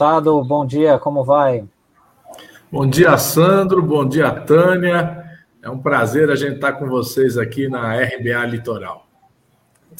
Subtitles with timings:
[0.00, 1.62] Deputado, bom dia, como vai?
[2.72, 5.26] Bom dia, Sandro, bom dia, Tânia.
[5.62, 9.04] É um prazer a gente estar com vocês aqui na RBA Litoral.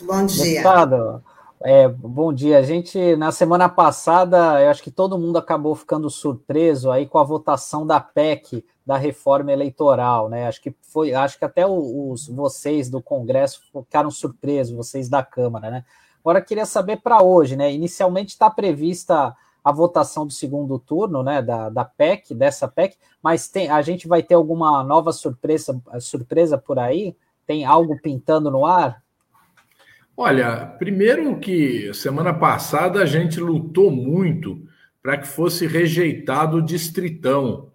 [0.00, 0.62] Bom dia.
[0.62, 1.22] Deputado,
[1.62, 2.60] é, bom dia.
[2.60, 7.18] A gente, na semana passada, eu acho que todo mundo acabou ficando surpreso aí com
[7.18, 10.48] a votação da PEC, da reforma eleitoral, né?
[10.48, 15.70] Acho que foi, acho que até os vocês do Congresso ficaram surpresos, vocês da Câmara,
[15.70, 15.84] né?
[16.24, 17.70] Agora queria saber para hoje, né?
[17.70, 23.48] Inicialmente está prevista a votação do segundo turno, né, da, da PEC, dessa PEC, mas
[23.48, 27.14] tem, a gente vai ter alguma nova surpresa, surpresa por aí?
[27.46, 29.02] Tem algo pintando no ar?
[30.16, 34.62] Olha, primeiro que semana passada a gente lutou muito
[35.02, 37.70] para que fosse rejeitado o distritão,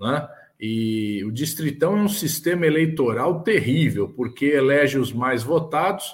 [0.00, 0.28] né?
[0.60, 6.12] E o distritão é um sistema eleitoral terrível, porque elege os mais votados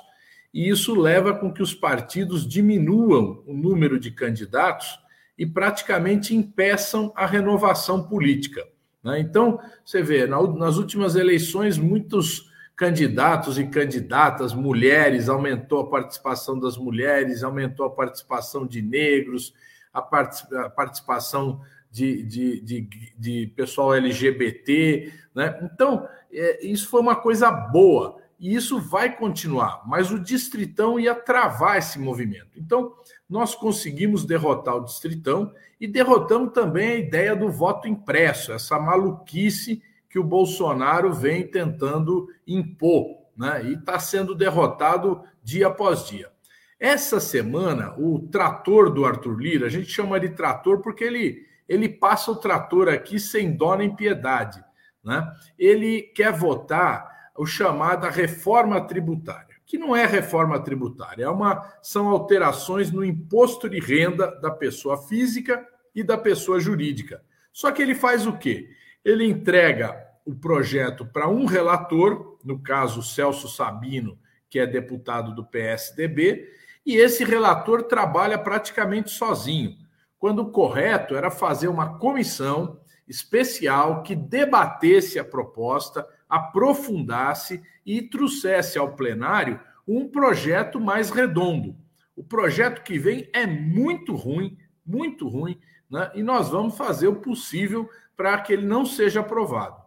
[0.53, 4.99] e isso leva com que os partidos diminuam o número de candidatos
[5.37, 8.67] e praticamente impeçam a renovação política.
[9.03, 9.21] Né?
[9.21, 16.77] Então, você vê, nas últimas eleições, muitos candidatos e candidatas, mulheres, aumentou a participação das
[16.77, 19.55] mulheres, aumentou a participação de negros,
[19.93, 25.13] a, participação de, de, de, de pessoal LGBT.
[25.35, 25.61] Né?
[25.63, 31.15] Então, é, isso foi uma coisa boa e isso vai continuar, mas o Distritão ia
[31.15, 32.59] travar esse movimento.
[32.59, 32.93] Então,
[33.29, 39.83] nós conseguimos derrotar o Distritão e derrotamos também a ideia do voto impresso, essa maluquice
[40.09, 43.65] que o Bolsonaro vem tentando impor, né?
[43.65, 46.31] E está sendo derrotado dia após dia.
[46.79, 51.89] Essa semana, o trator do Arthur Lira, a gente chama de trator porque ele, ele
[51.89, 54.63] passa o trator aqui sem dó nem piedade.
[55.03, 55.27] Né?
[55.59, 62.09] Ele quer votar o chamada reforma tributária, que não é reforma tributária, é uma, são
[62.09, 67.23] alterações no imposto de renda da pessoa física e da pessoa jurídica.
[67.53, 68.69] Só que ele faz o quê?
[69.05, 75.45] Ele entrega o projeto para um relator, no caso Celso Sabino, que é deputado do
[75.45, 76.49] PSDB,
[76.85, 79.77] e esse relator trabalha praticamente sozinho,
[80.19, 88.79] quando o correto era fazer uma comissão especial que debatesse a proposta, aprofundasse e trouxesse
[88.79, 91.77] ao plenário um projeto mais redondo.
[92.17, 95.59] O projeto que vem é muito ruim, muito ruim,
[95.91, 96.11] né?
[96.15, 99.83] e nós vamos fazer o possível para que ele não seja aprovado.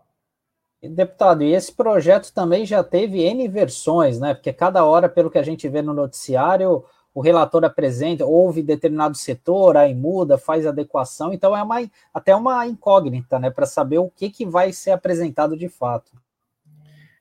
[0.81, 4.33] Deputado, e esse projeto também já teve N versões, né?
[4.33, 9.17] Porque cada hora, pelo que a gente vê no noticiário, o relator apresenta, houve determinado
[9.17, 11.77] setor, aí muda, faz adequação, então é uma,
[12.13, 13.49] até uma incógnita, né?
[13.49, 16.11] Para saber o que, que vai ser apresentado de fato.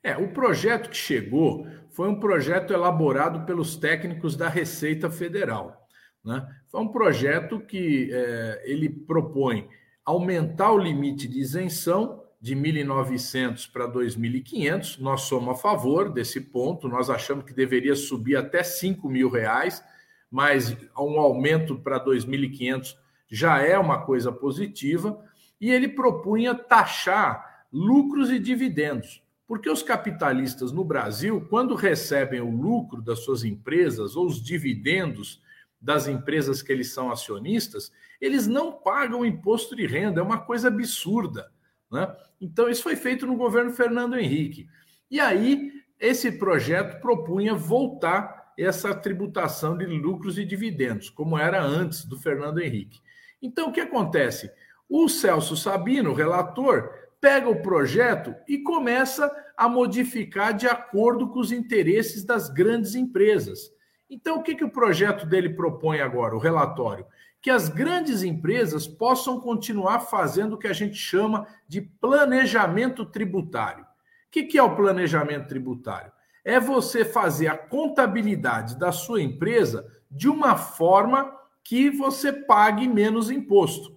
[0.06, 5.84] É, o projeto que chegou foi um projeto elaborado pelos técnicos da Receita Federal.
[6.24, 6.46] Né?
[6.68, 9.68] Foi um projeto que é, ele propõe
[10.04, 15.00] aumentar o limite de isenção de 1.900 para 2.500.
[15.00, 16.88] Nós somos a favor desse ponto.
[16.88, 19.82] Nós achamos que deveria subir até 5 mil reais,
[20.30, 22.94] mas um aumento para 2.500
[23.28, 25.20] já é uma coisa positiva.
[25.60, 29.25] E ele propunha taxar lucros e dividendos.
[29.46, 35.40] Porque os capitalistas no Brasil, quando recebem o lucro das suas empresas ou os dividendos
[35.80, 40.68] das empresas que eles são acionistas, eles não pagam imposto de renda, é uma coisa
[40.68, 41.50] absurda.
[41.90, 42.12] Né?
[42.40, 44.68] Então, isso foi feito no governo Fernando Henrique.
[45.10, 45.70] E aí,
[46.00, 52.60] esse projeto propunha voltar essa tributação de lucros e dividendos, como era antes do Fernando
[52.60, 53.00] Henrique.
[53.40, 54.50] Então, o que acontece?
[54.88, 56.90] O Celso Sabino, relator,
[57.20, 63.70] pega o projeto e começa a modificar de acordo com os interesses das grandes empresas.
[64.08, 67.06] Então, o que, que o projeto dele propõe agora, o relatório?
[67.40, 73.84] Que as grandes empresas possam continuar fazendo o que a gente chama de planejamento tributário.
[73.84, 73.86] O
[74.30, 76.12] que, que é o planejamento tributário?
[76.44, 81.32] É você fazer a contabilidade da sua empresa de uma forma
[81.64, 83.96] que você pague menos imposto.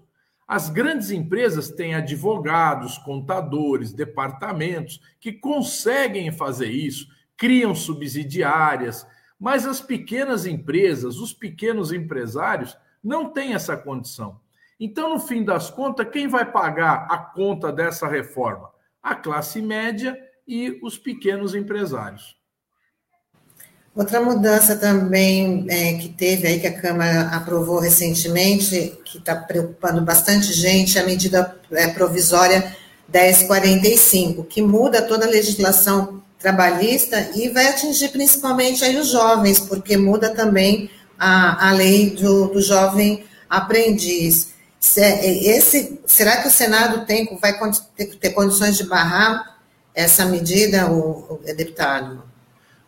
[0.50, 7.07] As grandes empresas têm advogados, contadores, departamentos que conseguem fazer isso,
[7.38, 9.06] criam subsidiárias,
[9.40, 14.42] mas as pequenas empresas, os pequenos empresários, não têm essa condição.
[14.80, 18.72] Então, no fim das contas, quem vai pagar a conta dessa reforma?
[19.04, 20.18] A classe média
[20.48, 22.38] e os pequenos empresários.
[24.00, 30.00] Outra mudança também é, que teve aí, que a Câmara aprovou recentemente, que está preocupando
[30.00, 32.74] bastante gente, é a medida é, provisória
[33.13, 39.98] 1045, que muda toda a legislação trabalhista e vai atingir principalmente aí os jovens, porque
[39.98, 44.54] muda também a, a lei do, do jovem aprendiz.
[44.95, 47.54] Esse, será que o Senado tem, vai
[48.18, 49.57] ter condições de barrar
[49.94, 52.29] essa medida, o, o deputado?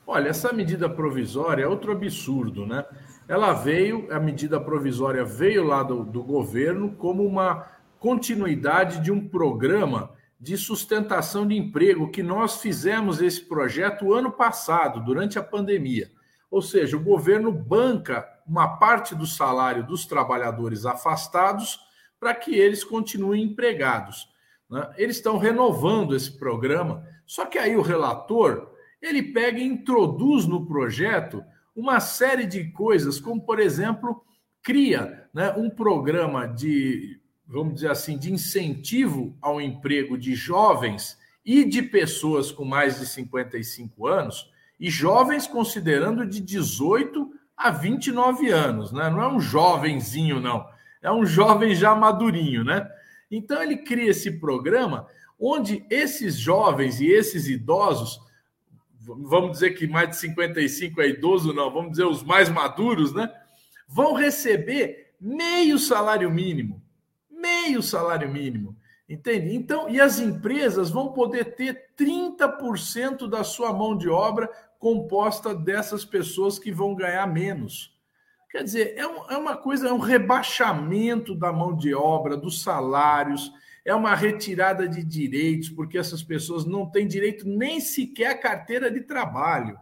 [0.06, 2.86] Olha, essa medida provisória é outro absurdo, né?
[3.27, 7.68] Ela veio, a medida provisória veio lá do, do governo como uma
[8.00, 15.00] continuidade de um programa de sustentação de emprego que nós fizemos esse projeto ano passado,
[15.06, 16.09] durante a pandemia.
[16.50, 21.80] Ou seja, o governo banca uma parte do salário dos trabalhadores afastados
[22.19, 24.27] para que eles continuem empregados.
[24.69, 24.92] Né?
[24.97, 28.70] Eles estão renovando esse programa, só que aí o relator
[29.01, 31.44] ele pega e introduz no projeto
[31.75, 34.24] uma série de coisas, como por exemplo,
[34.62, 41.63] cria né, um programa de, vamos dizer assim, de incentivo ao emprego de jovens e
[41.63, 48.92] de pessoas com mais de 55 anos, e jovens considerando de 18 a 29 anos,
[48.92, 49.09] né?
[49.09, 50.65] Não é um jovenzinho, não.
[51.01, 52.89] É um jovem já madurinho, né?
[53.30, 55.07] Então ele cria esse programa
[55.39, 58.19] onde esses jovens e esses idosos,
[59.03, 63.31] vamos dizer que mais de 55 é idoso, não, vamos dizer os mais maduros, né?
[63.88, 66.81] Vão receber meio salário mínimo.
[67.30, 68.75] Meio salário mínimo.
[69.09, 69.53] Entende?
[69.53, 74.50] Então, e as empresas vão poder ter 30% da sua mão de obra
[74.80, 77.94] composta dessas pessoas que vão ganhar menos.
[78.50, 82.62] Quer dizer, é, um, é uma coisa, é um rebaixamento da mão de obra, dos
[82.62, 83.51] salários,
[83.86, 88.92] é uma retirada de direitos, porque essas pessoas não têm direito nem sequer à carteira
[88.92, 89.78] de trabalho.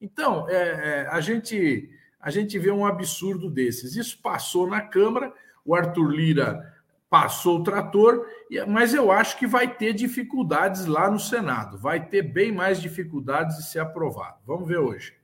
[0.00, 1.90] Então, é, é, a, gente,
[2.20, 3.96] a gente vê um absurdo desses.
[3.96, 5.32] Isso passou na Câmara,
[5.64, 6.76] o Arthur Lira
[7.08, 8.26] passou o trator,
[8.68, 13.56] mas eu acho que vai ter dificuldades lá no Senado, vai ter bem mais dificuldades
[13.56, 14.36] de ser aprovado.
[14.44, 15.14] Vamos ver hoje.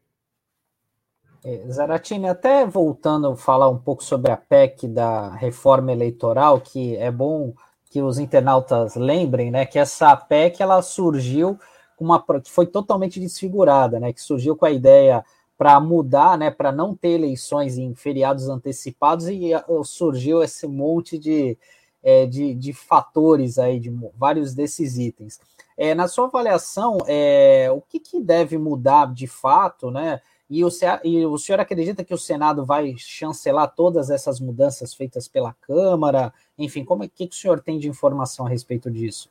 [1.44, 6.96] É, Zaratini, até voltando a falar um pouco sobre a PEC da reforma eleitoral, que
[6.96, 7.52] é bom
[7.92, 11.58] que os internautas lembrem, né, que essa PEC ela surgiu
[12.00, 15.22] uma que foi totalmente desfigurada, né, que surgiu com a ideia
[15.58, 19.50] para mudar, né, para não ter eleições em feriados antecipados e
[19.84, 21.56] surgiu esse monte de,
[22.02, 25.38] é, de, de, fatores aí, de vários desses itens.
[25.76, 30.20] É, na sua avaliação, é, o que, que, deve mudar de fato, né?
[30.52, 30.68] E o,
[31.02, 36.30] e o senhor acredita que o Senado vai chancelar todas essas mudanças feitas pela Câmara?
[36.58, 39.30] Enfim, como é que, que o senhor tem de informação a respeito disso?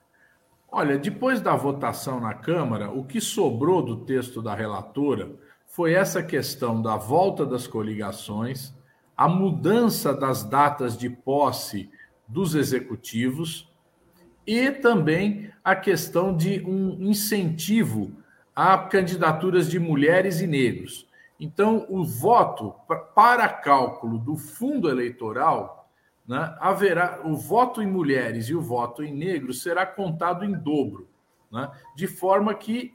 [0.71, 5.35] Olha, depois da votação na Câmara, o que sobrou do texto da relatora
[5.67, 8.73] foi essa questão da volta das coligações,
[9.15, 11.87] a mudança das datas de posse
[12.27, 13.71] dos executivos
[14.47, 18.11] e também a questão de um incentivo
[18.55, 21.10] a candidaturas de mulheres e negros.
[21.43, 22.75] Então, o voto
[23.15, 25.89] para cálculo do fundo eleitoral,
[26.27, 31.09] né, haverá o voto em mulheres e o voto em negros será contado em dobro,
[31.51, 32.93] né, de forma que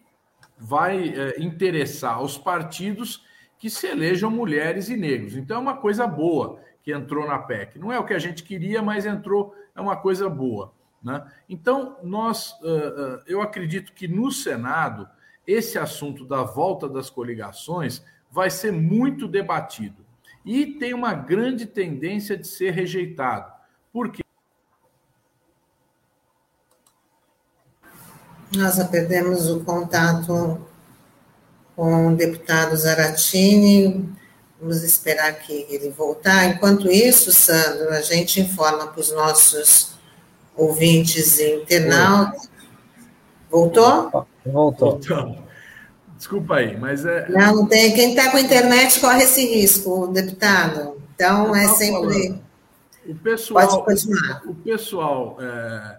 [0.56, 3.26] vai é, interessar aos partidos
[3.58, 5.36] que se elejam mulheres e negros.
[5.36, 7.80] Então é uma coisa boa que entrou na PEC.
[7.80, 10.72] Não é o que a gente queria, mas entrou, é uma coisa boa.
[11.02, 11.20] Né?
[11.48, 15.08] Então, nós, uh, uh, eu acredito que no Senado,
[15.44, 18.04] esse assunto da volta das coligações
[18.36, 20.04] vai ser muito debatido.
[20.44, 23.50] E tem uma grande tendência de ser rejeitado.
[23.90, 24.22] Por quê?
[28.54, 30.60] Nós perdemos o contato
[31.74, 34.06] com o deputado Zaratini.
[34.60, 36.44] Vamos esperar que ele voltar.
[36.44, 39.94] Enquanto isso, Sandro, a gente informa para os nossos
[40.54, 42.50] ouvintes e internautas.
[43.50, 44.26] Voltou?
[44.44, 45.45] Voltou.
[46.16, 47.28] Desculpa aí, mas é.
[47.28, 47.94] Não, não tem.
[47.94, 51.00] Quem está com internet corre esse risco, deputado.
[51.14, 52.28] Então, é sempre.
[52.28, 52.46] Falando.
[53.06, 54.42] O pessoal, Pode continuar.
[54.46, 55.98] O pessoal é,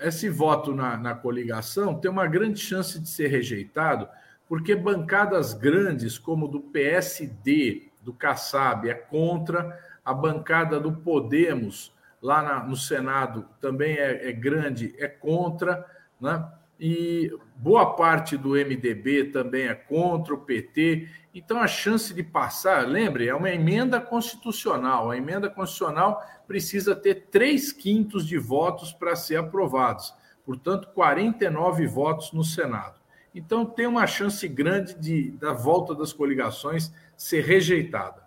[0.00, 4.08] esse voto na, na coligação tem uma grande chance de ser rejeitado,
[4.48, 12.42] porque bancadas grandes, como do PSD, do Kassab, é contra, a bancada do Podemos, lá
[12.42, 15.84] na, no Senado, também é, é grande, é contra,
[16.20, 16.46] né?
[16.78, 21.08] E boa parte do MDB também é contra o PT.
[21.34, 25.10] Então, a chance de passar, lembre, é uma emenda constitucional.
[25.10, 30.14] A emenda constitucional precisa ter três quintos de votos para ser aprovados.
[30.44, 33.00] Portanto, 49 votos no Senado.
[33.34, 38.23] Então, tem uma chance grande de da volta das coligações ser rejeitada.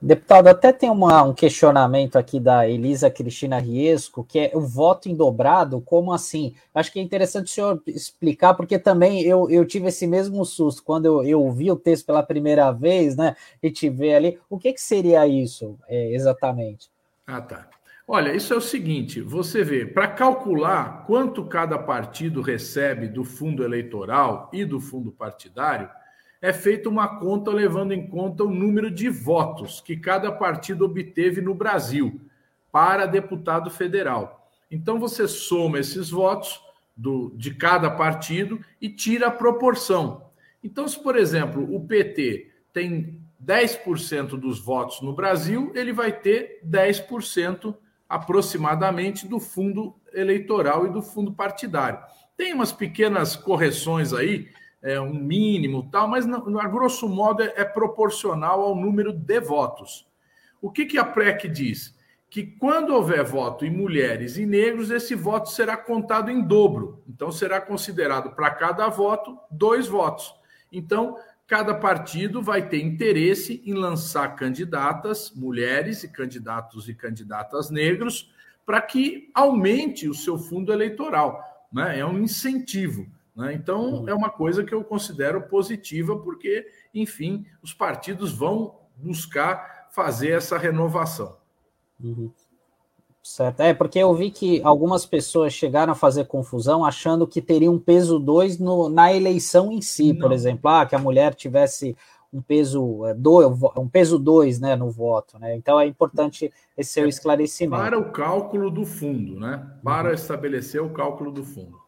[0.00, 5.08] Deputado, até tem uma, um questionamento aqui da Elisa Cristina Riesco, que é o voto
[5.08, 6.54] em dobrado, como assim?
[6.74, 10.84] Acho que é interessante o senhor explicar, porque também eu, eu tive esse mesmo susto
[10.84, 13.34] quando eu, eu vi o texto pela primeira vez, né?
[13.62, 14.38] E te ver ali.
[14.50, 16.90] O que, que seria isso é, exatamente?
[17.26, 17.66] Ah, tá.
[18.06, 23.64] Olha, isso é o seguinte: você vê, para calcular quanto cada partido recebe do fundo
[23.64, 25.88] eleitoral e do fundo partidário,
[26.46, 31.40] é feita uma conta levando em conta o número de votos que cada partido obteve
[31.40, 32.20] no Brasil
[32.70, 34.48] para deputado federal.
[34.70, 36.62] Então você soma esses votos
[36.96, 40.30] do, de cada partido e tira a proporção.
[40.62, 46.60] Então, se, por exemplo, o PT tem 10% dos votos no Brasil, ele vai ter
[46.64, 47.74] 10%
[48.08, 51.98] aproximadamente do fundo eleitoral e do fundo partidário.
[52.36, 54.48] Tem umas pequenas correções aí
[54.82, 59.40] é, um mínimo tal, mas não, a grosso modo é, é, proporcional ao número de
[59.40, 60.06] votos.
[60.60, 61.94] O que, que a PREC diz?
[62.28, 67.02] Que quando houver voto em mulheres e negros, esse voto será contado em dobro.
[67.08, 70.34] Então, será considerado para cada voto dois votos.
[70.70, 71.16] Então,
[71.46, 78.30] cada partido vai ter interesse em lançar candidatas, mulheres e candidatos e candidatas negros,
[78.64, 81.40] para que aumente o seu fundo eleitoral.
[81.72, 82.00] Né?
[82.00, 83.06] É um incentivo.
[83.36, 83.52] Né?
[83.52, 84.08] Então, uhum.
[84.08, 90.56] é uma coisa que eu considero positiva, porque, enfim, os partidos vão buscar fazer essa
[90.56, 91.36] renovação.
[92.02, 92.30] Uhum.
[93.22, 93.60] Certo.
[93.60, 97.78] É, porque eu vi que algumas pessoas chegaram a fazer confusão achando que teria um
[97.78, 98.58] peso 2
[98.90, 100.20] na eleição em si, Não.
[100.20, 101.96] por exemplo, ah, que a mulher tivesse
[102.32, 105.38] um peso é, dois, um peso 2 né, no voto.
[105.40, 105.56] Né?
[105.56, 107.82] Então é importante esse seu é, esclarecimento.
[107.82, 109.66] Para o cálculo do fundo, né?
[109.82, 110.14] Para uhum.
[110.14, 111.85] estabelecer o cálculo do fundo.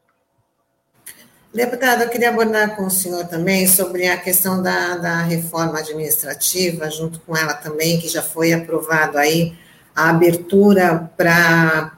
[1.52, 6.90] Deputado, eu queria abordar com o senhor também sobre a questão da, da reforma administrativa,
[6.90, 9.56] junto com ela também, que já foi aprovado aí
[9.96, 11.90] a abertura para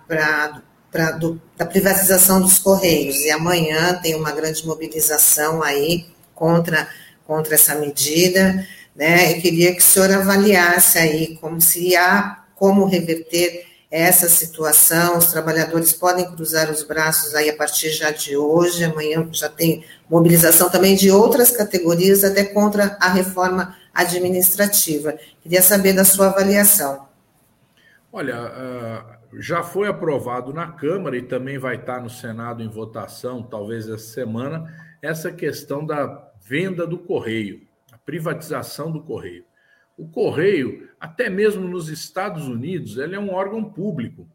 [1.57, 3.16] da privatização dos Correios.
[3.16, 6.88] E amanhã tem uma grande mobilização aí contra,
[7.26, 9.33] contra essa medida, né?
[9.33, 15.19] Eu queria que o senhor avaliasse aí como se há como reverter essa situação.
[15.19, 19.85] Os trabalhadores podem cruzar os braços aí a partir já de hoje, amanhã já tem
[20.09, 25.19] mobilização também de outras categorias, até contra a reforma administrativa.
[25.43, 27.09] Queria saber da sua avaliação.
[28.13, 33.43] Olha, ah, já foi aprovado na Câmara e também vai estar no Senado em votação,
[33.43, 39.45] talvez essa semana, essa questão da venda do correio, a privatização do correio.
[40.00, 44.26] O correio, até mesmo nos Estados Unidos, ele é um órgão público,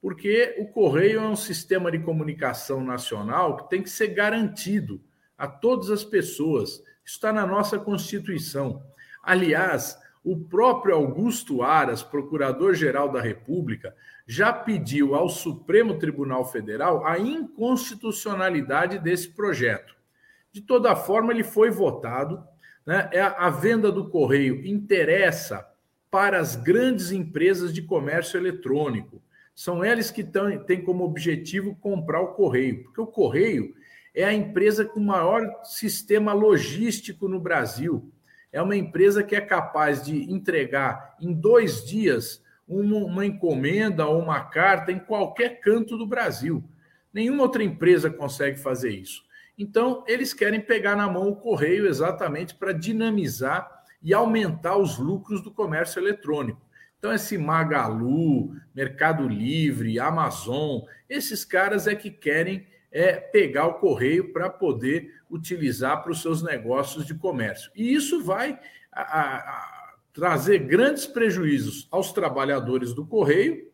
[0.00, 5.00] porque o correio é um sistema de comunicação nacional que tem que ser garantido
[5.38, 6.70] a todas as pessoas.
[7.04, 8.82] Isso está na nossa Constituição.
[9.22, 13.94] Aliás, o próprio Augusto Aras, procurador-geral da República,
[14.26, 19.94] já pediu ao Supremo Tribunal Federal a inconstitucionalidade desse projeto.
[20.50, 22.42] De toda forma, ele foi votado
[22.86, 23.08] né?
[23.12, 25.66] É a venda do correio interessa
[26.10, 29.22] para as grandes empresas de comércio eletrônico.
[29.54, 30.24] São elas que
[30.66, 33.74] têm como objetivo comprar o correio, porque o correio
[34.14, 38.10] é a empresa com maior sistema logístico no Brasil.
[38.52, 44.20] É uma empresa que é capaz de entregar em dois dias uma, uma encomenda ou
[44.20, 46.62] uma carta em qualquer canto do Brasil.
[47.12, 49.22] Nenhuma outra empresa consegue fazer isso.
[49.58, 55.42] Então, eles querem pegar na mão o correio exatamente para dinamizar e aumentar os lucros
[55.42, 56.60] do comércio eletrônico.
[56.98, 64.32] Então, esse Magalu, Mercado Livre, Amazon, esses caras é que querem é, pegar o correio
[64.32, 67.70] para poder utilizar para os seus negócios de comércio.
[67.74, 68.58] E isso vai
[68.92, 73.70] a, a, a trazer grandes prejuízos aos trabalhadores do correio,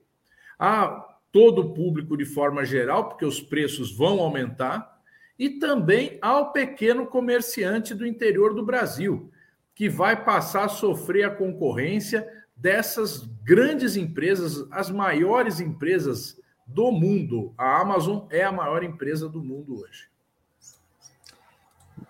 [0.58, 4.97] a todo o público de forma geral, porque os preços vão aumentar
[5.38, 9.30] e também ao pequeno comerciante do interior do Brasil,
[9.75, 12.26] que vai passar a sofrer a concorrência
[12.57, 17.54] dessas grandes empresas, as maiores empresas do mundo.
[17.57, 20.09] A Amazon é a maior empresa do mundo hoje.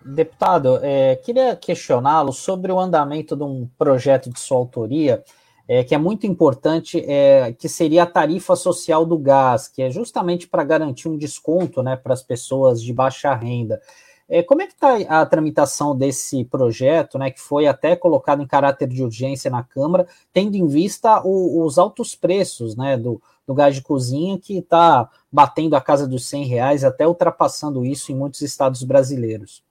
[0.03, 5.23] Deputado, é, queria questioná-lo sobre o andamento de um projeto de sua autoria
[5.71, 9.91] é, que é muito importante, é, que seria a tarifa social do gás, que é
[9.91, 13.79] justamente para garantir um desconto né, para as pessoas de baixa renda.
[14.27, 18.47] É, como é que está a tramitação desse projeto, né, que foi até colocado em
[18.47, 23.53] caráter de urgência na Câmara, tendo em vista o, os altos preços né, do, do
[23.53, 28.15] gás de cozinha, que está batendo a casa dos 100 reais, até ultrapassando isso em
[28.15, 29.63] muitos estados brasileiros?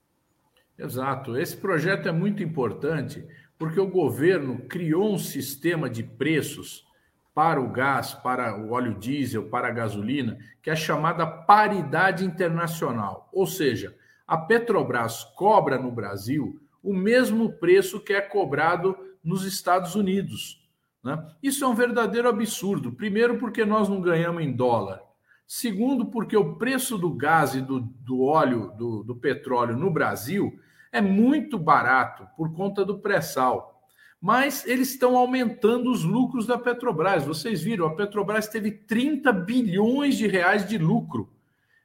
[0.77, 1.37] Exato.
[1.37, 3.27] Esse projeto é muito importante
[3.59, 6.87] porque o governo criou um sistema de preços
[7.35, 13.29] para o gás, para o óleo diesel, para a gasolina, que é chamada paridade internacional.
[13.33, 19.93] Ou seja, a Petrobras cobra no Brasil o mesmo preço que é cobrado nos Estados
[19.93, 20.65] Unidos.
[21.03, 21.21] Né?
[21.43, 22.93] Isso é um verdadeiro absurdo.
[22.93, 25.01] Primeiro, porque nós não ganhamos em dólar.
[25.45, 30.57] Segundo, porque o preço do gás e do, do óleo, do, do petróleo no Brasil
[30.91, 33.81] é muito barato por conta do pré-sal.
[34.21, 37.23] Mas eles estão aumentando os lucros da Petrobras.
[37.23, 41.29] Vocês viram, a Petrobras teve 30 bilhões de reais de lucro.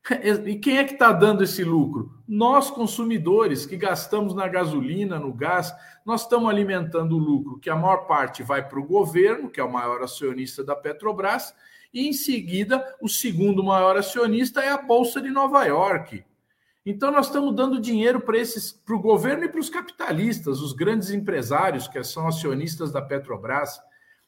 [0.44, 2.12] E quem é que está dando esse lucro?
[2.28, 7.76] Nós, consumidores, que gastamos na gasolina, no gás, nós estamos alimentando o lucro, que a
[7.76, 11.54] maior parte vai para o governo, que é o maior acionista da Petrobras,
[11.92, 16.22] e em seguida, o segundo maior acionista é a Bolsa de Nova York.
[16.86, 20.74] Então, nós estamos dando dinheiro para esses, para o governo e para os capitalistas, os
[20.74, 23.80] grandes empresários que são acionistas da Petrobras.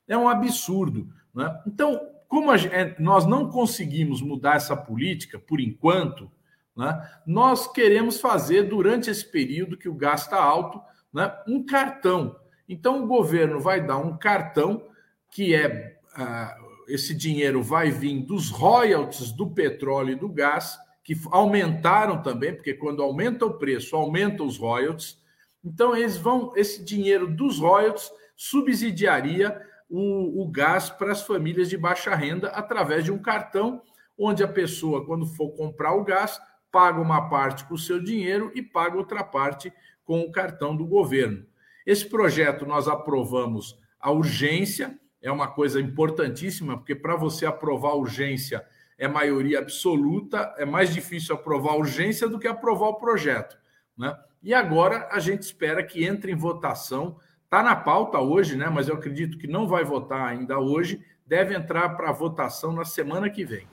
[0.08, 1.06] É um absurdo.
[1.34, 1.62] Né?
[1.66, 6.30] Então, como é, nós não conseguimos mudar essa política por enquanto,
[6.76, 10.80] né, nós queremos fazer durante esse período que o gás está alto,
[11.12, 12.36] né, um cartão.
[12.68, 14.82] Então, o governo vai dar um cartão
[15.30, 15.98] que é.
[16.16, 22.52] Uh, esse dinheiro vai vir dos royalties do petróleo e do gás que aumentaram também,
[22.52, 25.16] porque quando aumenta o preço, aumenta os royalties.
[25.64, 29.56] Então, eles vão, esse dinheiro dos royalties subsidiaria
[29.88, 33.80] o, o gás para as famílias de baixa renda através de um cartão,
[34.18, 36.40] onde a pessoa, quando for comprar o gás,
[36.72, 39.72] paga uma parte com o seu dinheiro e paga outra parte
[40.04, 41.46] com o cartão do governo.
[41.86, 47.96] Esse projeto nós aprovamos a urgência, é uma coisa importantíssima, porque para você aprovar a
[47.96, 48.66] urgência
[48.98, 53.56] é maioria absoluta, é mais difícil aprovar a urgência do que aprovar o projeto.
[53.96, 54.14] Né?
[54.42, 57.16] E agora a gente espera que entre em votação.
[57.44, 58.68] Está na pauta hoje, né?
[58.68, 61.00] mas eu acredito que não vai votar ainda hoje.
[61.26, 63.66] Deve entrar para votação na semana que vem.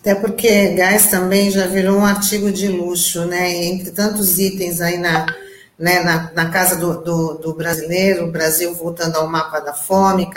[0.00, 3.66] Até porque gás também já virou um artigo de luxo, né?
[3.66, 5.26] Entre tantos itens aí na,
[5.78, 10.28] né, na, na casa do, do, do brasileiro, o Brasil voltando ao mapa da fome,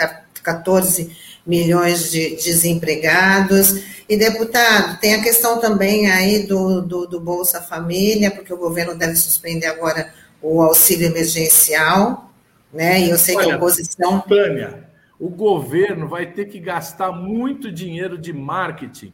[0.42, 3.84] 14 milhões de desempregados.
[4.08, 8.94] E, deputado, tem a questão também aí do, do, do, Bolsa Família, porque o governo
[8.96, 12.30] deve suspender agora o auxílio emergencial,
[12.72, 13.00] né?
[13.00, 14.20] E eu sei Olha, que a oposição.
[14.20, 19.12] Tânia, o governo vai ter que gastar muito dinheiro de marketing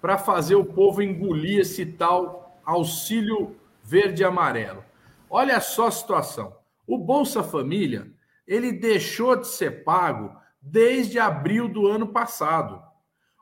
[0.00, 4.84] para fazer o povo engolir esse tal auxílio verde e amarelo.
[5.28, 6.56] Olha só a situação.
[6.86, 8.08] O Bolsa Família,
[8.46, 12.80] ele deixou de ser pago desde abril do ano passado.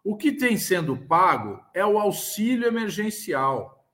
[0.02, 3.86] O que tem sendo pago é o auxílio emergencial.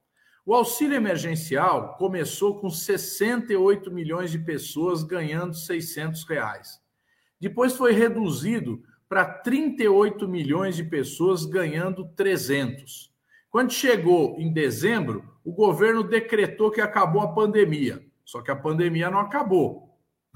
[0.45, 6.81] O auxílio emergencial começou com 68 milhões de pessoas ganhando 600 reais.
[7.41, 13.12] Depois foi reduzido para 38 milhões de pessoas ganhando 300.
[13.51, 18.05] Quando chegou em dezembro, o governo decretou que acabou a pandemia.
[18.25, 19.86] Só que a pandemia não acabou.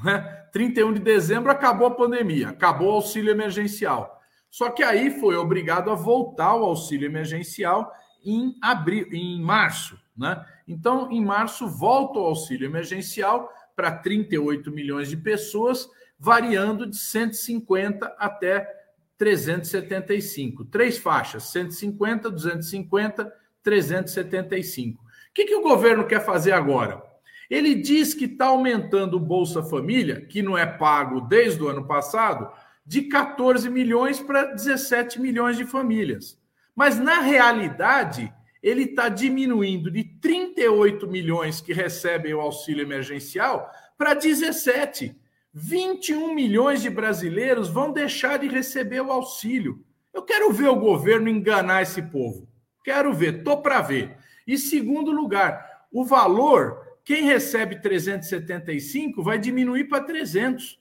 [0.04, 0.18] Né?
[0.52, 4.20] 31 de dezembro acabou a pandemia, acabou o auxílio emergencial.
[4.50, 7.92] Só que aí foi obrigado a voltar o auxílio emergencial
[8.24, 10.44] em abril, em março, né?
[10.66, 18.14] Então, em março volta o auxílio emergencial para 38 milhões de pessoas, variando de 150
[18.18, 18.68] até
[19.16, 20.64] 375.
[20.66, 23.32] Três faixas: 150, 250,
[23.62, 25.02] 375.
[25.02, 27.02] O que, que o governo quer fazer agora?
[27.50, 31.84] Ele diz que está aumentando o Bolsa Família, que não é pago desde o ano
[31.84, 32.48] passado,
[32.86, 36.38] de 14 milhões para 17 milhões de famílias.
[36.76, 38.32] Mas, na realidade,
[38.62, 45.16] ele está diminuindo de 38 milhões que recebem o auxílio emergencial para 17.
[45.52, 49.84] 21 milhões de brasileiros vão deixar de receber o auxílio.
[50.14, 52.48] Eu quero ver o governo enganar esse povo.
[52.84, 54.16] Quero ver, tô para ver.
[54.46, 60.78] E segundo lugar, o valor, quem recebe 375 vai diminuir para 300.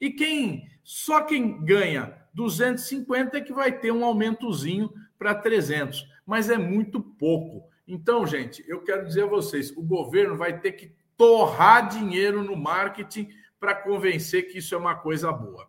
[0.00, 6.50] E quem só quem ganha 250 é que vai ter um aumentozinho para 300, mas
[6.50, 7.62] é muito pouco.
[7.86, 12.56] Então, gente, eu quero dizer a vocês, o governo vai ter que torrar dinheiro no
[12.56, 13.28] marketing
[13.60, 15.68] para convencer que isso é uma coisa boa.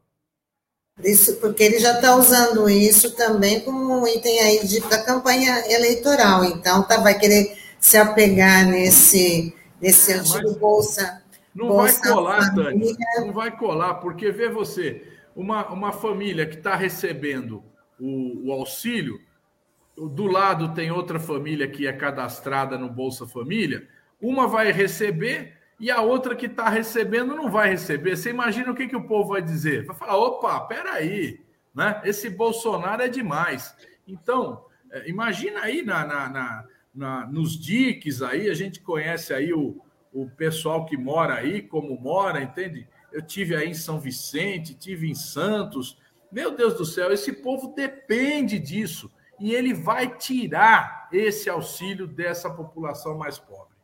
[1.03, 5.71] Isso, porque ele já está usando isso também como um item aí de, da campanha
[5.71, 6.43] eleitoral.
[6.45, 12.95] Então, tá, vai querer se apegar nesse, nesse é, Bolsa não vai colar, Tânia.
[13.19, 17.63] Não vai colar, porque vê você, uma, uma família que está recebendo
[17.99, 19.19] o, o auxílio,
[19.97, 23.87] do lado tem outra família que é cadastrada no Bolsa Família,
[24.21, 28.15] uma vai receber e a outra que está recebendo não vai receber.
[28.15, 29.85] Você imagina o que, que o povo vai dizer?
[29.85, 31.41] Vai falar: opa, peraí,
[31.73, 32.01] né?
[32.03, 33.75] esse Bolsonaro é demais.
[34.07, 36.65] Então, é, imagina aí na, na, na,
[36.99, 39.81] na, nos diques aí, a gente conhece aí o,
[40.13, 42.88] o pessoal que mora aí, como mora, entende?
[43.12, 45.97] Eu tive aí em São Vicente, tive em Santos.
[46.29, 49.09] Meu Deus do céu, esse povo depende disso.
[49.39, 53.78] E ele vai tirar esse auxílio dessa população mais pobre.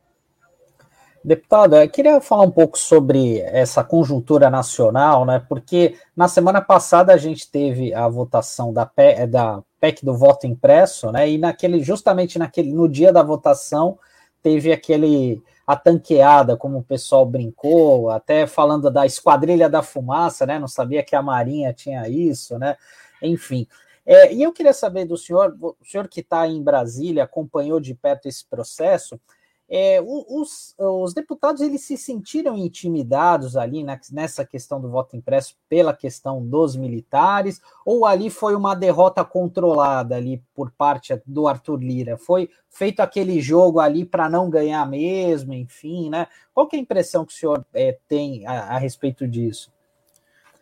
[1.26, 5.44] Deputado, eu queria falar um pouco sobre essa conjuntura nacional, né?
[5.48, 10.46] Porque na semana passada a gente teve a votação da PEC, da PEC do voto
[10.46, 11.28] impresso, né?
[11.28, 13.98] E naquele, justamente naquele, no dia da votação,
[14.40, 20.60] teve aquele a tanqueada, como o pessoal brincou, até falando da esquadrilha da fumaça, né?
[20.60, 22.76] Não sabia que a Marinha tinha isso, né?
[23.20, 23.66] Enfim.
[24.06, 27.96] É, e eu queria saber do senhor, o senhor que está em Brasília, acompanhou de
[27.96, 29.20] perto esse processo,
[29.68, 35.56] é, os, os, deputados eles se sentiram intimidados ali na, nessa questão do voto impresso
[35.68, 41.82] pela questão dos militares, ou ali foi uma derrota controlada ali por parte do Arthur
[41.82, 42.16] Lira?
[42.16, 46.28] Foi feito aquele jogo ali para não ganhar mesmo, enfim, né?
[46.54, 49.74] Qual é a impressão que o senhor é, tem a, a respeito disso?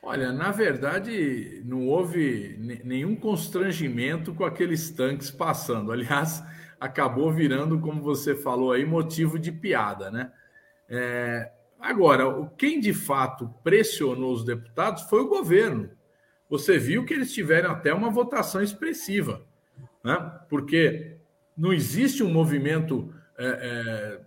[0.07, 5.91] Olha, na verdade, não houve nenhum constrangimento com aqueles tanques passando.
[5.91, 6.43] Aliás,
[6.85, 10.31] acabou virando, como você falou aí, motivo de piada, né?
[10.89, 12.25] É, agora,
[12.59, 15.91] quem de fato pressionou os deputados foi o governo.
[16.49, 19.43] Você viu que eles tiveram até uma votação expressiva,
[20.05, 20.41] né?
[20.51, 21.17] Porque
[21.57, 24.21] não existe um movimento é, é,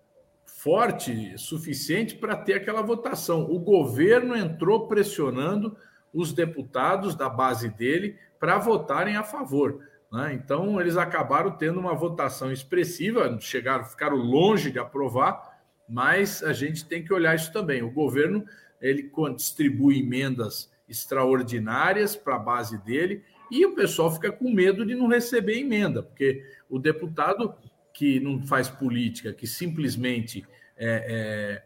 [0.45, 3.43] forte suficiente para ter aquela votação.
[3.43, 5.77] O governo entrou pressionando
[6.11, 9.85] os deputados da base dele para votarem a favor.
[10.11, 10.33] Né?
[10.33, 16.85] Então, eles acabaram tendo uma votação expressiva, chegaram, ficaram longe de aprovar, mas a gente
[16.85, 17.81] tem que olhar isso também.
[17.81, 18.45] O governo
[18.81, 24.95] ele distribui emendas extraordinárias para a base dele e o pessoal fica com medo de
[24.95, 27.53] não receber emenda, porque o deputado
[27.93, 30.45] que não faz política, que simplesmente
[30.77, 31.63] é,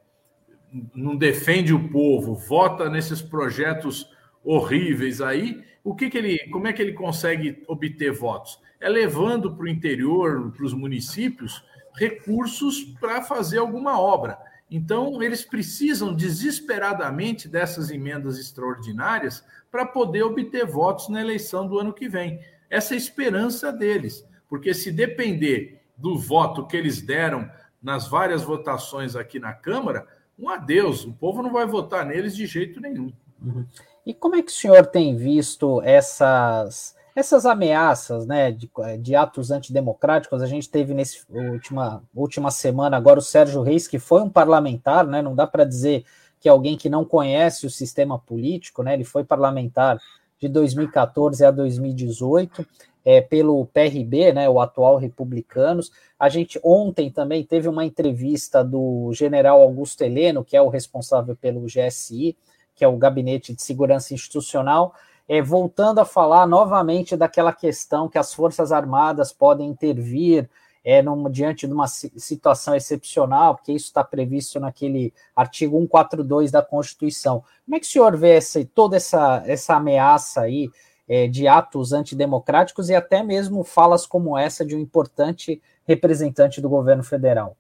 [0.72, 4.10] é, não defende o povo, vota nesses projetos
[4.44, 8.60] horríveis aí, o que, que ele, como é que ele consegue obter votos?
[8.80, 11.64] É levando para o interior, para os municípios,
[11.94, 14.38] recursos para fazer alguma obra.
[14.70, 21.94] Então, eles precisam desesperadamente dessas emendas extraordinárias para poder obter votos na eleição do ano
[21.94, 22.40] que vem.
[22.70, 27.50] Essa é a esperança deles, porque se depender do voto que eles deram
[27.82, 30.08] nas várias votações aqui na Câmara,
[30.40, 33.12] um adeus, o povo não vai votar neles de jeito nenhum.
[33.42, 33.66] Uhum.
[34.06, 39.52] E como é que o senhor tem visto essas essas ameaças, né, de, de atos
[39.52, 40.42] antidemocráticos?
[40.42, 45.06] A gente teve nesse última última semana agora o Sérgio Reis, que foi um parlamentar,
[45.06, 45.22] né?
[45.22, 46.06] Não dá para dizer
[46.40, 48.94] que é alguém que não conhece o sistema político, né?
[48.94, 50.00] Ele foi parlamentar
[50.40, 52.66] de 2014 a 2018.
[53.04, 55.92] É, pelo PRB, né, o atual Republicanos.
[56.20, 61.36] A gente ontem também teve uma entrevista do general Augusto Heleno, que é o responsável
[61.36, 62.38] pelo GSI,
[62.82, 64.96] que é o Gabinete de Segurança Institucional,
[65.30, 70.50] é, voltando a falar novamente daquela questão que as Forças Armadas podem intervir
[70.84, 76.64] é, num, diante de uma situação excepcional, porque isso está previsto naquele artigo 142 da
[76.64, 77.44] Constituição.
[77.66, 80.68] Como é que o senhor vê essa, toda essa, essa ameaça aí
[81.08, 86.68] é, de atos antidemocráticos e até mesmo falas como essa de um importante representante do
[86.68, 87.56] governo federal?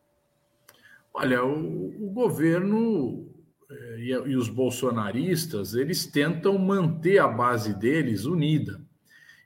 [1.13, 3.29] Olha, o, o governo
[3.97, 8.81] e, e os bolsonaristas, eles tentam manter a base deles unida.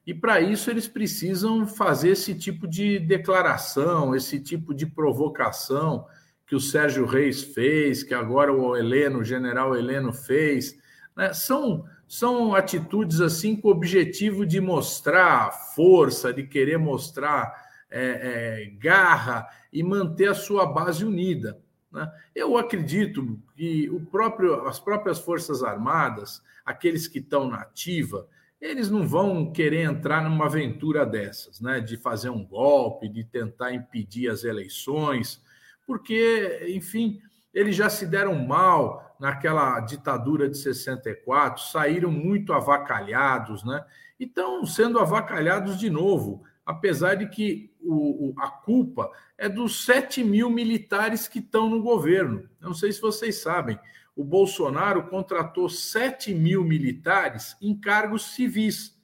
[0.06, 6.06] E para isso eles precisam fazer esse tipo de declaração, esse tipo de provocação
[6.46, 10.78] que o Sérgio Reis fez, que agora o Heleno, o general Heleno fez.
[11.18, 11.34] Né?
[11.34, 17.52] São, são atitudes assim com o objetivo de mostrar força, de querer mostrar
[17.90, 21.60] é, é, garra e manter a sua base unida.
[21.96, 22.12] Né?
[22.36, 28.28] Eu acredito que o próprio, as próprias Forças Armadas, aqueles que estão na ativa,
[28.60, 31.80] eles não vão querer entrar numa aventura dessas, né?
[31.80, 35.42] de fazer um golpe, de tentar impedir as eleições,
[35.88, 37.22] porque, enfim,
[37.54, 43.86] eles já se deram mal naquela ditadura de 64, saíram muito avacalhados, né?
[44.20, 49.86] E estão sendo avacalhados de novo apesar de que o, o, a culpa é dos
[49.86, 52.49] 7 mil militares que estão no governo.
[52.60, 53.78] Não sei se vocês sabem,
[54.15, 58.97] o Bolsonaro contratou 7 mil militares em cargos civis.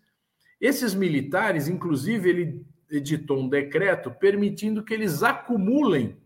[0.60, 6.18] Esses militares, inclusive, ele editou um decreto permitindo que eles acumulem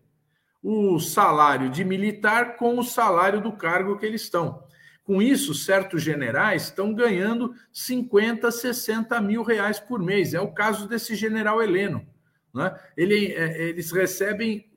[0.62, 4.65] o salário de militar com o salário do cargo que eles estão.
[5.06, 10.34] Com isso, certos generais estão ganhando 50, 60 mil reais por mês.
[10.34, 12.06] É o caso desse general Heleno.
[12.54, 12.78] Né?
[12.98, 14.68] Ele, é, eles recebem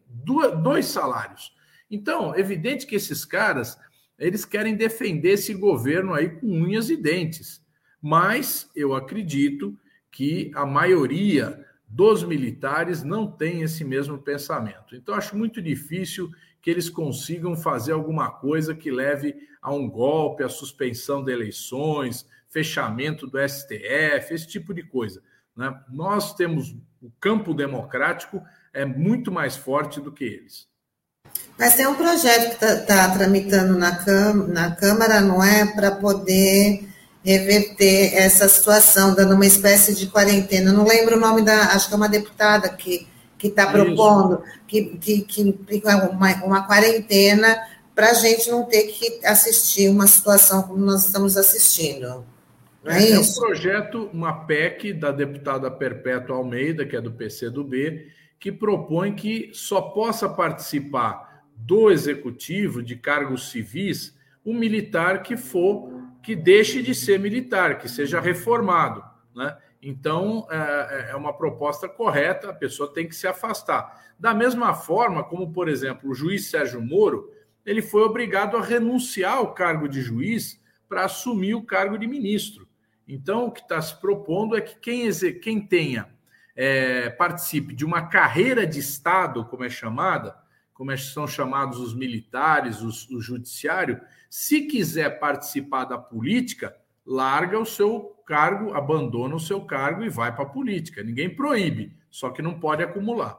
[0.63, 1.57] dois salários.
[1.91, 3.79] Então, evidente que esses caras
[4.19, 7.65] eles querem defender esse governo aí com unhas e dentes.
[8.03, 9.79] Mas eu acredito
[10.11, 14.95] que a maioria dos militares não tem esse mesmo pensamento.
[14.95, 20.43] Então, acho muito difícil que eles consigam fazer alguma coisa que leve a um golpe,
[20.43, 25.23] a suspensão de eleições, fechamento do STF, esse tipo de coisa.
[25.57, 25.73] Né?
[25.91, 28.43] Nós temos o campo democrático
[28.73, 30.67] é muito mais forte do que eles.
[31.59, 33.91] Mas tem um projeto que está tá tramitando na,
[34.49, 35.67] na Câmara, não é?
[35.67, 36.89] Para poder
[37.25, 40.73] reverter essa situação, dando uma espécie de quarentena.
[40.73, 43.07] Não lembro o nome da, acho que é uma deputada que
[43.39, 47.57] que está propondo, que, que, que, implica uma, uma quarentena
[47.95, 52.25] para a gente não ter que assistir uma situação como nós estamos assistindo.
[52.85, 53.41] Não é, é, é isso?
[53.41, 59.51] um projeto, uma PEC da deputada Perpétua Almeida, que é do PCdoB, que propõe que
[59.53, 66.95] só possa participar do executivo de cargos civis o militar que for que deixe de
[66.95, 69.03] ser militar, que seja reformado.
[69.35, 69.57] Né?
[69.81, 74.13] Então, é, é uma proposta correta, a pessoa tem que se afastar.
[74.19, 77.33] Da mesma forma como, por exemplo, o juiz Sérgio Moro,
[77.65, 82.67] ele foi obrigado a renunciar ao cargo de juiz para assumir o cargo de ministro.
[83.07, 85.11] Então, o que está se propondo é que quem,
[85.41, 86.09] quem tenha,
[86.57, 90.37] é, participe de uma carreira de Estado, como é chamada,
[90.75, 96.77] como é, são chamados os militares, os, o judiciário, se quiser participar da política,
[97.09, 101.03] larga o seu cargo, abandona o seu cargo e vai para a política.
[101.03, 103.39] Ninguém proíbe, só que não pode acumular.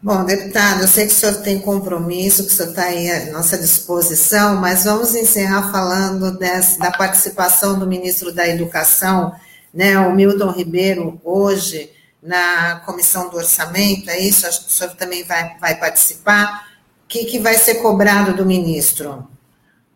[0.00, 3.32] Bom, deputado, eu sei que o senhor tem compromisso, que o senhor está aí à
[3.32, 9.34] nossa disposição, mas vamos encerrar falando dessa, da participação do ministro da Educação,
[9.74, 11.90] né, o Milton Ribeiro, hoje,
[12.22, 14.46] na comissão do orçamento, é isso?
[14.46, 16.68] Acho que o senhor também vai, vai participar.
[17.04, 19.28] O que, que vai ser cobrado do ministro?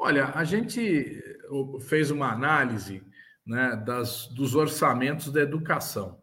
[0.05, 1.23] Olha, a gente
[1.83, 3.05] fez uma análise
[3.47, 6.21] né, das, dos orçamentos da educação.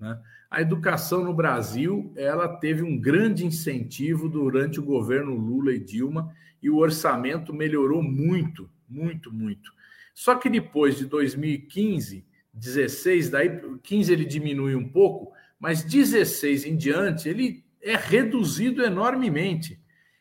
[0.00, 0.18] Né?
[0.50, 6.34] A educação no Brasil ela teve um grande incentivo durante o governo Lula e Dilma
[6.62, 9.74] e o orçamento melhorou muito, muito, muito.
[10.14, 16.78] Só que depois de 2015, 16, daí 15 ele diminui um pouco, mas 16 em
[16.78, 19.77] diante ele é reduzido enormemente.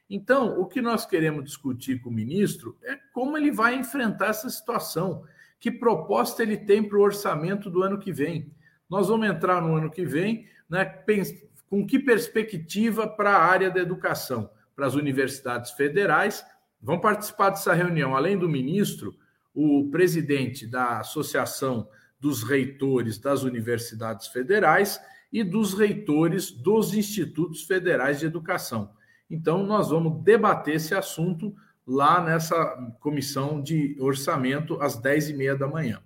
[0.09, 4.49] Então, o que nós queremos discutir com o ministro é como ele vai enfrentar essa
[4.49, 5.23] situação.
[5.59, 8.51] Que proposta ele tem para o orçamento do ano que vem?
[8.89, 10.85] Nós vamos entrar no ano que vem né,
[11.69, 16.45] com que perspectiva para a área da educação, para as universidades federais.
[16.81, 19.15] Vão participar dessa reunião, além do ministro,
[19.53, 21.89] o presidente da Associação
[22.19, 25.01] dos Reitores das Universidades Federais
[25.33, 28.95] e dos reitores dos Institutos Federais de Educação.
[29.29, 31.53] Então, nós vamos debater esse assunto
[31.85, 32.55] lá nessa
[32.99, 36.01] comissão de orçamento às 10h30 da manhã.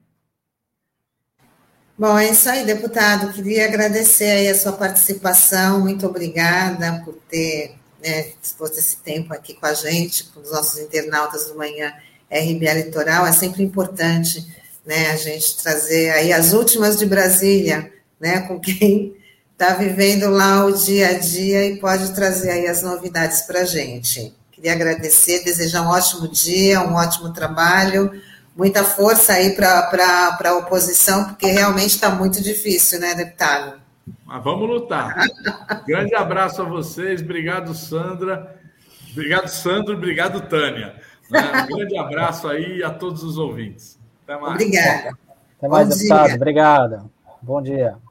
[1.98, 3.32] Bom, é isso aí, deputado.
[3.32, 5.82] Queria agradecer aí a sua participação.
[5.82, 10.80] Muito obrigada por ter né, disposto esse tempo aqui com a gente, com os nossos
[10.80, 11.94] internautas do Manhã
[12.32, 13.26] RBA Litoral.
[13.26, 14.48] É sempre importante
[14.86, 19.16] né, a gente trazer aí as últimas de Brasília, né, com quem
[19.62, 23.64] está vivendo lá o dia a dia e pode trazer aí as novidades para a
[23.64, 24.36] gente.
[24.52, 28.12] Queria agradecer, desejar um ótimo dia, um ótimo trabalho,
[28.58, 33.80] muita força aí para a oposição, porque realmente está muito difícil, né, deputado?
[34.26, 35.16] Mas vamos lutar.
[35.86, 38.60] Grande abraço a vocês, obrigado, Sandra.
[39.12, 40.96] Obrigado, Sandro, obrigado, Tânia.
[41.30, 44.00] Um grande abraço aí a todos os ouvintes.
[44.24, 44.54] Até mais.
[44.54, 45.18] Obrigada.
[45.58, 46.28] Até mais, Bom deputado.
[46.28, 46.36] Dia.
[46.36, 47.12] Obrigado.
[47.42, 48.11] Bom dia.